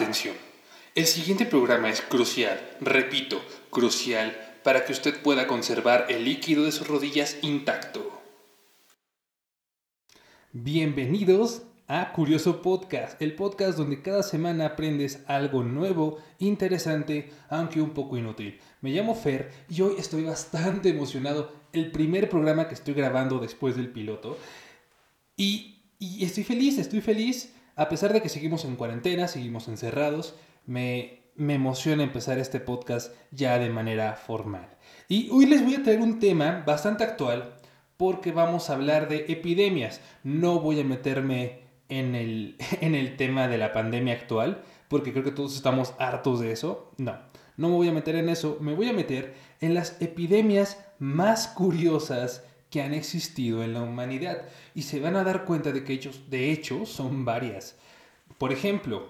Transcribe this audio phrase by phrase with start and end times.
[0.00, 0.34] Atención,
[0.94, 4.34] el siguiente programa es crucial, repito, crucial,
[4.64, 8.10] para que usted pueda conservar el líquido de sus rodillas intacto.
[10.52, 17.90] Bienvenidos a Curioso Podcast, el podcast donde cada semana aprendes algo nuevo, interesante, aunque un
[17.90, 18.58] poco inútil.
[18.80, 21.52] Me llamo Fer y hoy estoy bastante emocionado.
[21.74, 24.38] El primer programa que estoy grabando después del piloto.
[25.36, 30.34] Y, y estoy feliz, estoy feliz a pesar de que seguimos en cuarentena, seguimos encerrados,
[30.66, 34.68] me, me emociona empezar este podcast ya de manera formal.
[35.08, 37.54] Y hoy les voy a traer un tema bastante actual
[37.96, 40.00] porque vamos a hablar de epidemias.
[40.22, 45.24] No voy a meterme en el, en el tema de la pandemia actual porque creo
[45.24, 46.92] que todos estamos hartos de eso.
[46.98, 47.16] No,
[47.56, 51.46] no me voy a meter en eso, me voy a meter en las epidemias más
[51.48, 54.42] curiosas que han existido en la humanidad
[54.74, 57.76] y se van a dar cuenta de que ellos, de hecho, son varias.
[58.38, 59.08] Por ejemplo,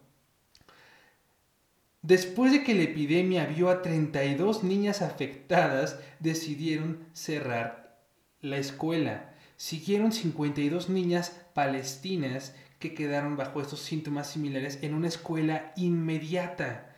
[2.03, 8.03] Después de que la epidemia vio a 32 niñas afectadas, decidieron cerrar
[8.41, 9.33] la escuela.
[9.57, 16.97] Siguieron 52 niñas palestinas que quedaron bajo estos síntomas similares en una escuela inmediata.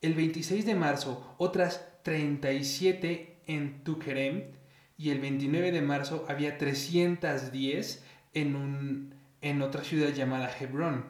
[0.00, 4.52] El 26 de marzo, otras 37 en Tukerem
[4.98, 8.04] y el 29 de marzo había 310
[8.34, 11.06] en, un, en otra ciudad llamada Hebrón.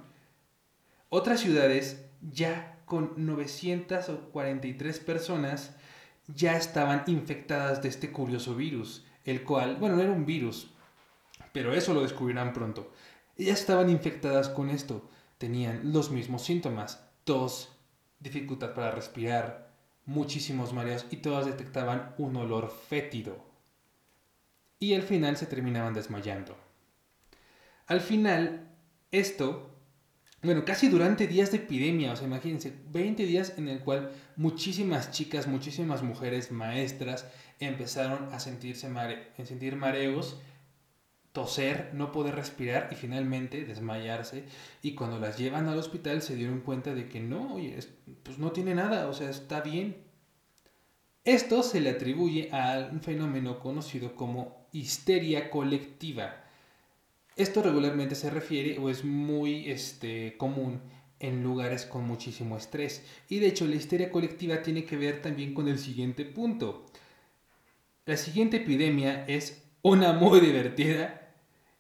[1.09, 5.75] Otras ciudades ya con 943 personas
[6.27, 10.71] ya estaban infectadas de este curioso virus, el cual, bueno, no era un virus,
[11.53, 12.93] pero eso lo descubrirán pronto.
[13.39, 17.73] Ya estaban infectadas con esto, tenían los mismos síntomas, tos,
[18.21, 19.73] dificultad para respirar,
[20.05, 23.48] muchísimos mareos y todas detectaban un olor fétido
[24.79, 26.57] y al final se terminaban desmayando.
[27.87, 28.69] Al final,
[29.11, 29.75] esto,
[30.43, 35.11] bueno, casi durante días de epidemia, o sea, imagínense, 20 días en el cual muchísimas
[35.11, 37.27] chicas, muchísimas mujeres maestras
[37.59, 40.39] empezaron a sentirse mare sentir mareos,
[41.33, 44.45] toser, no poder respirar y finalmente desmayarse.
[44.83, 47.79] Y cuando las llevan al hospital se dieron cuenta de que no, oye,
[48.23, 50.05] pues no tiene nada, o sea, está bien.
[51.25, 56.45] Esto se le atribuye a un fenómeno conocido como histeria colectiva.
[57.37, 60.81] Esto regularmente se refiere o es muy este, común
[61.21, 63.05] en lugares con muchísimo estrés.
[63.29, 66.87] Y de hecho la histeria colectiva tiene que ver también con el siguiente punto.
[68.07, 71.33] La siguiente epidemia es una muy divertida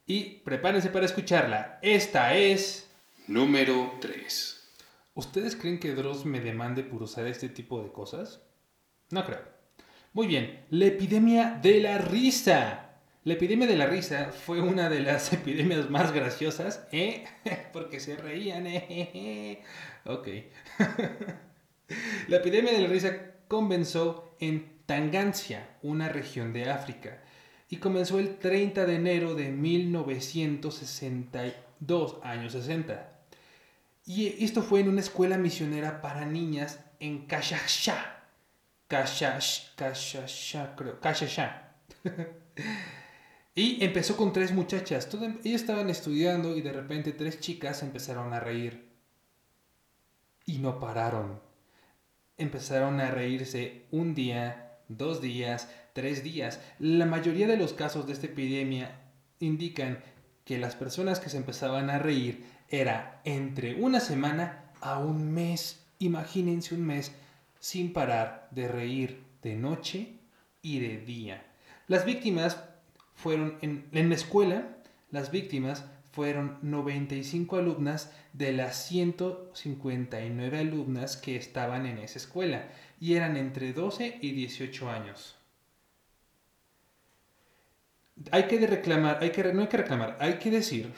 [0.06, 1.78] y prepárense para escucharla.
[1.82, 2.88] Esta es
[3.26, 4.70] número 3.
[5.15, 8.41] ¿Ustedes creen que Dross me demande por usar este tipo de cosas?
[9.10, 9.57] No creo.
[10.12, 12.84] Muy bien, la epidemia de la risa.
[13.25, 17.25] La epidemia de la risa fue una de las epidemias más graciosas, ¿eh?
[17.72, 19.62] Porque se reían, ¿eh?
[20.05, 20.28] Ok.
[22.28, 23.14] la epidemia de la risa
[23.49, 27.22] comenzó en Tangancia, una región de África,
[27.69, 33.12] y comenzó el 30 de enero de 1962, años 60.
[34.06, 38.18] Y esto fue en una escuela misionera para niñas en Kashasha,
[38.88, 40.99] Kashash, Kashasha, creo,
[43.55, 45.06] y empezó con tres muchachas.
[45.44, 48.88] ellas estaban estudiando y de repente tres chicas empezaron a reír.
[50.46, 51.38] Y no pararon.
[52.38, 56.58] Empezaron a reírse un día, dos días, tres días.
[56.79, 59.02] La mayoría de los casos de esta epidemia
[59.38, 60.02] indican
[60.46, 65.85] que las personas que se empezaban a reír era entre una semana a un mes.
[65.99, 67.12] Imagínense un mes
[67.60, 70.19] sin parar de reír de noche
[70.62, 71.46] y de día.
[71.87, 72.62] Las víctimas
[73.14, 74.76] fueron en, en la escuela,
[75.10, 82.69] las víctimas fueron 95 alumnas de las 159 alumnas que estaban en esa escuela
[83.00, 85.37] y eran entre 12 y 18 años.
[88.32, 90.93] Hay que reclamar, hay que, no hay que reclamar, hay que decir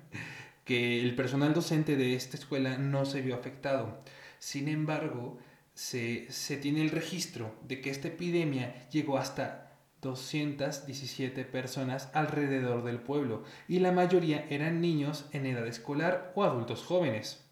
[0.64, 4.02] que el personal docente de esta escuela no se vio afectado.
[4.38, 5.38] Sin embargo,
[5.76, 12.98] se, se tiene el registro de que esta epidemia llegó hasta 217 personas alrededor del
[12.98, 17.44] pueblo y la mayoría eran niños en edad escolar o adultos jóvenes.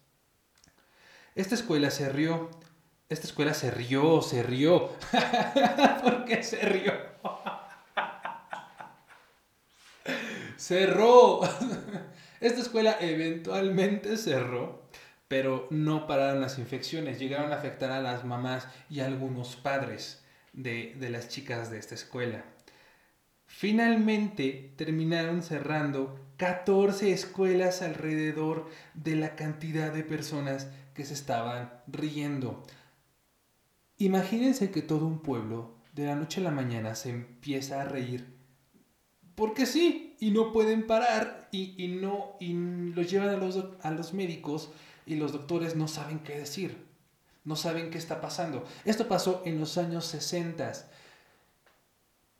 [1.35, 2.49] Esta escuela se rió.
[3.11, 4.93] Esta escuela se rió, se rió.
[6.03, 6.95] ¿Por qué se rió?
[10.57, 11.41] Cerró.
[12.41, 14.84] Esta escuela eventualmente cerró,
[15.29, 17.19] pero no pararon las infecciones.
[17.19, 21.95] Llegaron a afectar a las mamás y a algunos padres de, las chicas de esta
[21.95, 22.45] escuela.
[23.47, 32.65] Finalmente terminaron cerrando 14 escuelas alrededor de la cantidad de personas que se estaban riendo.
[33.99, 38.34] Imagínense que todo un pueblo de la noche a la mañana se empieza a reír.
[39.35, 44.13] Porque sí, y no pueden parar y, no y los llevan a los, a los
[44.13, 44.71] médicos
[45.07, 46.95] y los doctores no saben qué decir
[47.45, 48.65] no saben qué está pasando.
[48.85, 50.73] Esto pasó en los años 60.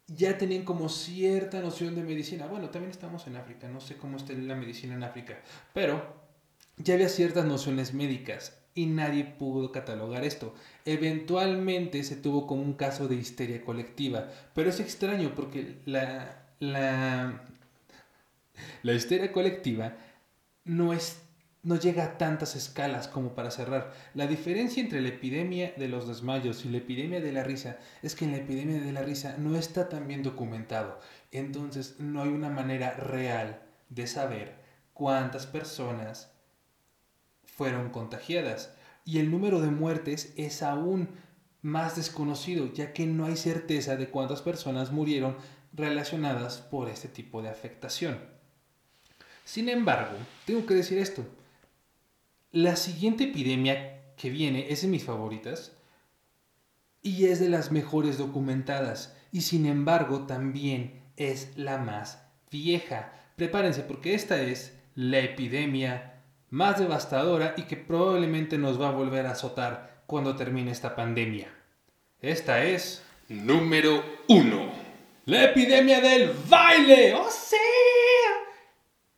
[0.09, 2.47] Ya tenían como cierta noción de medicina.
[2.47, 5.41] Bueno, también estamos en África, no sé cómo está la medicina en África,
[5.73, 6.03] pero
[6.77, 10.55] ya había ciertas nociones médicas y nadie pudo catalogar esto.
[10.85, 17.43] Eventualmente se tuvo como un caso de histeria colectiva, pero es extraño porque la, la,
[18.83, 19.97] la histeria colectiva
[20.65, 21.25] no es
[21.65, 23.93] no llega a tantas escalas como para cerrar.
[24.13, 28.15] La diferencia entre la epidemia de los desmayos y la epidemia de la risa es
[28.15, 31.01] que en la epidemia de la risa no está tan bien documentado.
[31.33, 34.57] Entonces no hay una manera real de saber
[34.93, 36.31] cuántas personas
[37.45, 38.75] fueron contagiadas.
[39.07, 41.09] Y el número de muertes es aún
[41.65, 45.37] más desconocido, ya que no hay certeza de cuántas personas murieron
[45.73, 48.21] relacionadas por este tipo de afectación.
[49.45, 50.17] Sin embargo,
[50.47, 51.27] tengo que decir esto
[52.55, 55.73] la siguiente epidemia que viene es de mis favoritas
[57.03, 62.23] y es de las mejores documentadas y sin embargo también es la más
[62.53, 63.13] vieja.
[63.35, 69.27] Prepárense porque esta es la epidemia más devastadora y que probablemente nos va a volver
[69.27, 71.49] a azotar cuando termine esta pandemia.
[72.21, 74.71] Esta es número uno.
[75.27, 77.15] La epidemia del baile.
[77.15, 77.57] ¡Oh, sí!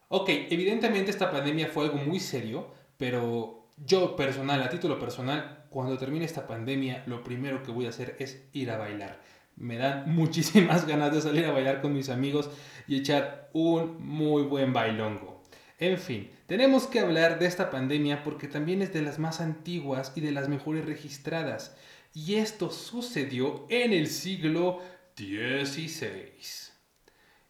[0.08, 5.98] Ok, evidentemente esta pandemia fue algo muy serio pero yo personal, a título personal, cuando
[5.98, 9.20] termine esta pandemia, lo primero que voy a hacer es ir a bailar.
[9.56, 12.50] Me dan muchísimas ganas de salir a bailar con mis amigos
[12.86, 15.35] y echar un muy buen bailongo.
[15.78, 20.12] En fin, tenemos que hablar de esta pandemia porque también es de las más antiguas
[20.14, 21.76] y de las mejores registradas.
[22.14, 24.80] Y esto sucedió en el siglo
[25.16, 26.32] XVI.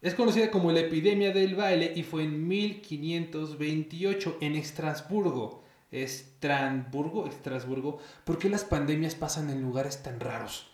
[0.02, 5.64] Es conocida como la epidemia del baile y fue en 1528 en Estrasburgo.
[5.92, 8.00] Estrasburgo, Estrasburgo.
[8.24, 10.68] ¿Por qué las pandemias pasan en lugares tan raros?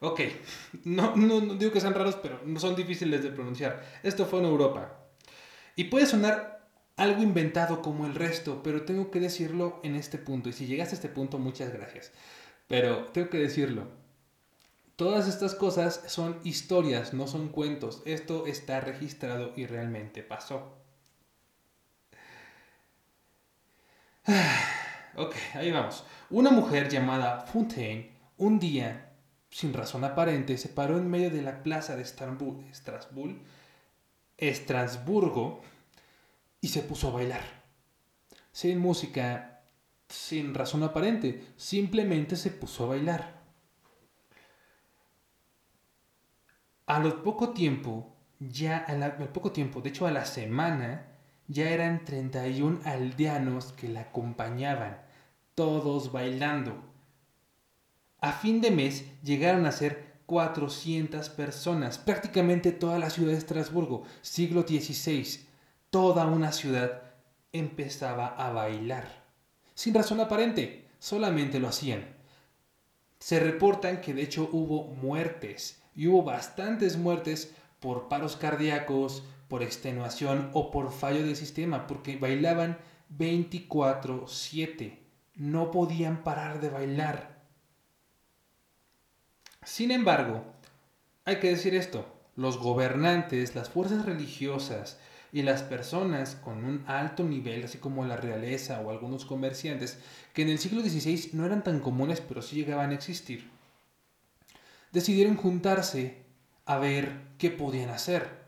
[0.00, 0.20] Ok,
[0.84, 3.82] no, no, no digo que sean raros, pero no son difíciles de pronunciar.
[4.02, 5.06] Esto fue en Europa.
[5.74, 6.57] Y puede sonar
[6.98, 10.48] algo inventado como el resto, pero tengo que decirlo en este punto.
[10.48, 12.12] Y si llegaste a este punto, muchas gracias.
[12.66, 13.86] Pero tengo que decirlo.
[14.96, 18.02] Todas estas cosas son historias, no son cuentos.
[18.04, 20.76] Esto está registrado y realmente pasó.
[25.16, 26.04] Ok, ahí vamos.
[26.30, 29.10] Una mujer llamada Fontaine un día,
[29.50, 32.64] sin razón aparente, se paró en medio de la plaza de Estambul,
[34.36, 35.60] Estrasburgo,
[36.60, 37.42] y se puso a bailar.
[38.52, 39.62] Sin música,
[40.08, 43.42] sin razón aparente, simplemente se puso a bailar.
[46.86, 52.04] A lo poco tiempo, ya al poco tiempo, de hecho a la semana, ya eran
[52.04, 55.02] 31 aldeanos que la acompañaban,
[55.54, 56.82] todos bailando.
[58.20, 64.04] A fin de mes llegaron a ser 400 personas, prácticamente toda la ciudad de Estrasburgo,
[64.20, 65.47] siglo XVI,
[65.90, 67.02] toda una ciudad
[67.52, 69.24] empezaba a bailar.
[69.74, 72.16] Sin razón aparente, solamente lo hacían.
[73.18, 79.62] Se reportan que de hecho hubo muertes y hubo bastantes muertes por paros cardíacos, por
[79.62, 82.78] extenuación o por fallo del sistema, porque bailaban
[83.08, 84.98] 24/7.
[85.34, 87.38] No podían parar de bailar.
[89.64, 90.44] Sin embargo,
[91.24, 94.98] hay que decir esto, los gobernantes, las fuerzas religiosas
[95.32, 99.98] y las personas con un alto nivel, así como la realeza o algunos comerciantes,
[100.32, 103.48] que en el siglo XVI no eran tan comunes pero sí llegaban a existir,
[104.92, 106.22] decidieron juntarse
[106.64, 108.38] a ver qué podían hacer.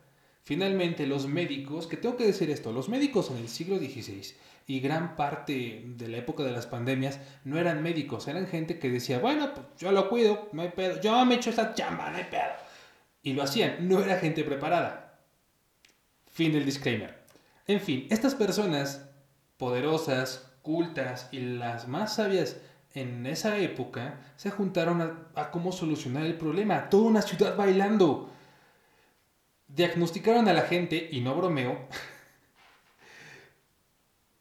[0.43, 4.35] Finalmente los médicos, que tengo que decir esto, los médicos en el siglo XVI
[4.67, 8.91] y gran parte de la época de las pandemias no eran médicos, eran gente que
[8.91, 12.19] decía, bueno, pues yo lo cuido, no hay pedo, yo me echo esa chamba, no
[12.19, 12.53] hay pedo.
[13.23, 15.10] Y lo hacían, no era gente preparada.
[16.41, 17.19] Fin del disclaimer.
[17.67, 19.07] En fin, estas personas
[19.59, 22.57] poderosas, cultas y las más sabias
[22.95, 26.89] en esa época se juntaron a, a cómo solucionar el problema.
[26.89, 28.33] Toda una ciudad bailando.
[29.69, 31.79] Diagnosticaron a la gente, y no bromeo,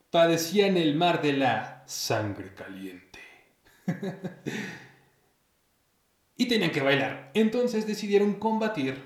[0.09, 3.19] padecían el mar de la sangre caliente.
[6.37, 7.31] y tenían que bailar.
[7.33, 9.03] Entonces decidieron combatir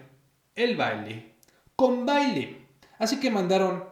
[0.54, 1.34] el baile
[1.76, 2.63] con baile.
[3.04, 3.84] Así que mandaron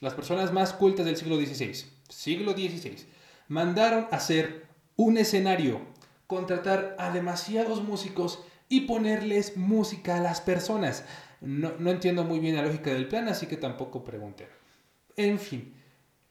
[0.00, 3.06] las personas más cultas del siglo XVI, siglo XVI,
[3.48, 4.66] mandaron hacer
[4.96, 5.80] un escenario,
[6.26, 11.06] contratar a demasiados músicos y ponerles música a las personas.
[11.40, 14.46] No, no entiendo muy bien la lógica del plan, así que tampoco pregunté.
[15.16, 15.74] En fin,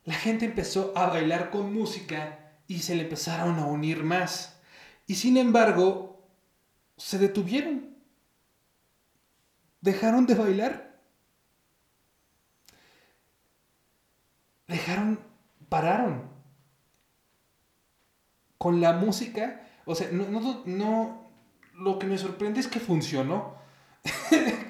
[0.04, 4.60] la gente empezó a bailar con música y se le empezaron a unir más.
[5.08, 6.30] Y sin embargo,
[6.96, 7.98] se detuvieron.
[9.82, 10.87] Dejaron de bailar.
[14.68, 15.20] Dejaron,
[15.70, 16.30] pararon.
[18.58, 21.32] Con la música, o sea, no, no, no
[21.74, 23.56] lo que me sorprende es que funcionó.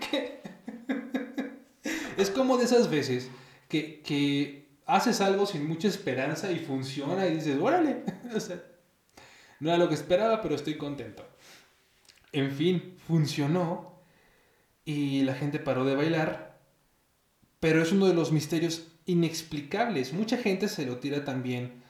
[2.18, 3.30] es como de esas veces
[3.70, 8.04] que, que haces algo sin mucha esperanza y funciona y dices, órale.
[9.60, 11.27] no era lo que esperaba, pero estoy contento.
[12.32, 14.01] En fin, funcionó
[14.86, 16.47] y la gente paró de bailar,
[17.67, 20.13] pero es uno de los misterios inexplicables.
[20.13, 21.83] Mucha gente se lo tira también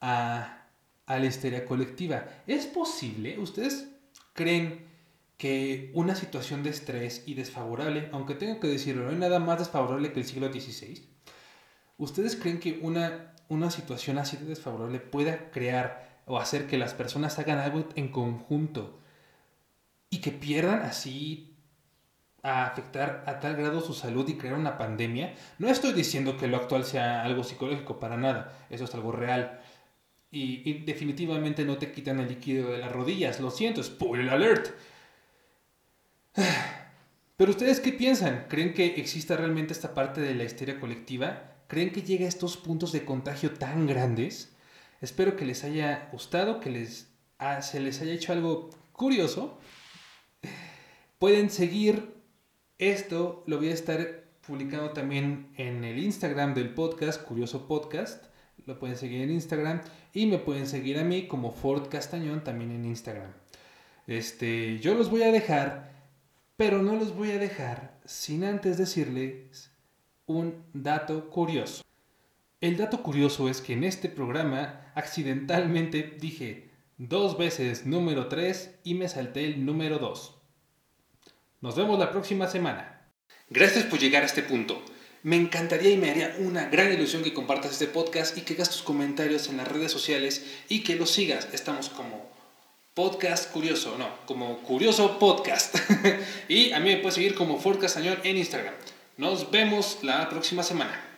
[0.00, 0.66] a,
[1.06, 2.26] la histeria colectiva.
[2.48, 3.38] ¿Es posible?
[3.38, 3.86] ¿Ustedes
[4.32, 4.86] creen
[5.36, 9.60] que una situación de estrés y desfavorable, aunque tengo que decirlo, no hay nada más
[9.60, 11.00] desfavorable que el siglo XVI,
[11.96, 16.92] ¿Ustedes creen que una, una situación así de desfavorable pueda crear o hacer que las
[16.92, 18.98] personas hagan algo en conjunto
[20.08, 21.49] y que pierdan así
[22.42, 25.34] a afectar a tal grado su salud y crear una pandemia?
[25.58, 29.60] No estoy diciendo que lo actual sea algo psicológico, para nada, eso es algo real.
[30.32, 34.68] Y, definitivamente no te quitan el líquido de las rodillas, lo siento, spoiler alert.
[37.36, 38.46] Pero ustedes qué piensan?
[38.48, 41.54] ¿Creen que exista realmente esta parte de la histeria colectiva?
[41.66, 44.54] ¿Creen que llega a estos puntos de contagio tan grandes?
[45.00, 47.08] Espero que les haya gustado, que les,
[47.62, 49.58] se les haya hecho algo curioso.
[51.18, 52.19] Pueden seguir
[52.80, 58.24] esto, lo voy a estar publicando también en el Instagram del podcast, Curioso Podcast.
[58.64, 59.82] Lo pueden seguir en Instagram
[60.14, 63.32] y me pueden seguir a mí como Ford Castañón también en Instagram.
[64.06, 65.92] Este, yo los voy a dejar,
[66.56, 69.70] pero no los voy a dejar sin antes decirles
[70.24, 71.82] un dato curioso.
[72.62, 78.94] El dato curioso es que en este programa accidentalmente dije dos veces número 3 y
[78.94, 80.39] me salté el número 2.
[81.60, 83.02] Nos vemos la próxima semana.
[83.50, 84.82] Gracias por llegar a este punto.
[85.22, 88.70] Me encantaría y me haría una gran ilusión que compartas este podcast y que hagas
[88.70, 91.48] tus comentarios en las redes sociales y que lo sigas.
[91.52, 92.30] Estamos como
[92.94, 95.76] Podcast Curioso, no, como Curioso Podcast.
[96.48, 98.72] y a mí me puedes seguir como Ford Castañón en Instagram.
[99.18, 101.09] Nos vemos la próxima semana.